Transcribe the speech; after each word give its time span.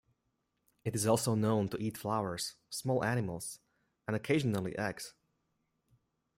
It 0.83 0.95
is 0.95 1.05
also 1.05 1.35
known 1.35 1.69
to 1.69 1.77
eat 1.77 1.95
flowers, 1.95 2.55
small 2.71 3.03
animals, 3.05 3.59
and 4.07 4.15
occasionally 4.15 4.75
eggs. 4.75 5.13